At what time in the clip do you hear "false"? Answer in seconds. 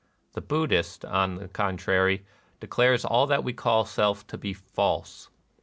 4.51-5.29